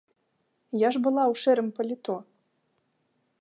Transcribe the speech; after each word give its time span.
Я 0.83 0.89
ж 0.95 1.01
была 1.07 1.23
ў 1.31 1.41
шэрым 1.43 1.69
паліто. 1.81 2.15